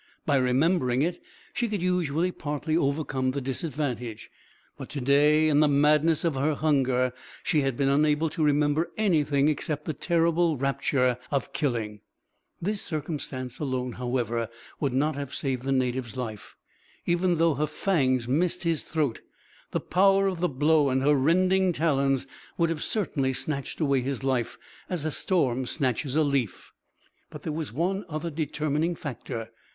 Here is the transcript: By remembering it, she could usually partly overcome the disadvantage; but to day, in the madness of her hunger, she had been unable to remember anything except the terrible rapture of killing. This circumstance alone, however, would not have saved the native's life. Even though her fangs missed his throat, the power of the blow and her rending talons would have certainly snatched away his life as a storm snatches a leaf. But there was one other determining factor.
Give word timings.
By 0.25 0.37
remembering 0.37 1.03
it, 1.03 1.21
she 1.53 1.67
could 1.69 1.83
usually 1.83 2.31
partly 2.31 2.75
overcome 2.75 3.29
the 3.29 3.39
disadvantage; 3.39 4.31
but 4.75 4.89
to 4.89 4.99
day, 4.99 5.47
in 5.47 5.59
the 5.59 5.67
madness 5.67 6.23
of 6.23 6.33
her 6.33 6.55
hunger, 6.55 7.13
she 7.43 7.61
had 7.61 7.77
been 7.77 7.87
unable 7.87 8.27
to 8.31 8.43
remember 8.43 8.91
anything 8.97 9.47
except 9.47 9.85
the 9.85 9.93
terrible 9.93 10.57
rapture 10.57 11.19
of 11.29 11.53
killing. 11.53 12.01
This 12.59 12.81
circumstance 12.81 13.59
alone, 13.59 13.91
however, 13.91 14.49
would 14.79 14.91
not 14.91 15.13
have 15.17 15.35
saved 15.35 15.61
the 15.65 15.71
native's 15.71 16.17
life. 16.17 16.55
Even 17.05 17.37
though 17.37 17.53
her 17.53 17.67
fangs 17.67 18.27
missed 18.27 18.63
his 18.63 18.81
throat, 18.81 19.21
the 19.69 19.79
power 19.79 20.25
of 20.25 20.39
the 20.39 20.49
blow 20.49 20.89
and 20.89 21.03
her 21.03 21.13
rending 21.13 21.71
talons 21.71 22.25
would 22.57 22.71
have 22.71 22.83
certainly 22.83 23.33
snatched 23.33 23.79
away 23.79 24.01
his 24.01 24.23
life 24.23 24.57
as 24.89 25.05
a 25.05 25.11
storm 25.11 25.67
snatches 25.67 26.15
a 26.15 26.23
leaf. 26.23 26.71
But 27.29 27.43
there 27.43 27.53
was 27.53 27.71
one 27.71 28.03
other 28.09 28.31
determining 28.31 28.95
factor. 28.95 29.51